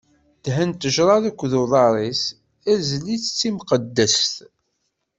[0.43, 2.23] Dhen tnejṛa akked uḍar-is,
[2.73, 4.33] ɛzel-itt d timqeddest.